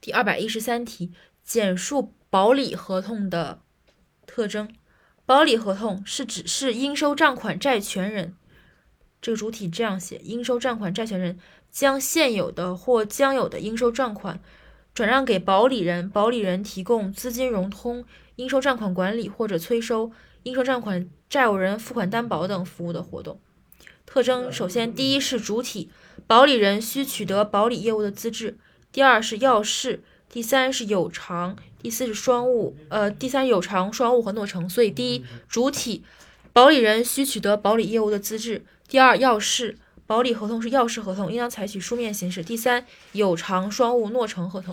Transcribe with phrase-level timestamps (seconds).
[0.00, 1.12] 第二百一十三题，
[1.44, 3.60] 简述保理合同的
[4.26, 4.74] 特征。
[5.26, 8.34] 保理合同是指是应收账款债权人，
[9.20, 11.38] 这个主体这样写：应收账款债权人
[11.70, 14.40] 将现有的或将有的应收账款
[14.94, 18.04] 转让给保理人，保理人提供资金融通、
[18.36, 20.10] 应收账款管理或者催收、
[20.44, 23.38] 应收账款债务人付款担保等服务的活动。
[24.06, 25.90] 特征首先，第一是主体，
[26.26, 28.58] 保理人需取得保理业务的资质。
[28.92, 34.68] 第二是要事，第三是有偿，第四是双务，呃，第三有偿、双务和诺成。
[34.68, 36.02] 所以，第一，主体
[36.52, 44.68] 保理人需取得保理业务的资质；第二，要事，保理合同是要事合同，应当采取书面形式；第三，有偿、双务、诺成合同。